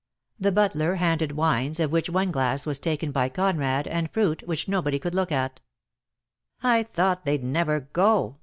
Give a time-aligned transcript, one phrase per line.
[0.39, 4.67] The butler handed wines, of Vvhich one glass was taken by Conrad, and fruit, which
[4.67, 5.59] nobody would look at.
[6.63, 8.37] "I thought they'd never go!"